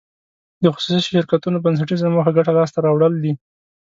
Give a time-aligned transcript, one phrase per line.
[0.63, 3.33] د خصوصي شرکتونو بنسټیزه موخه ګټه لاس ته راوړل دي.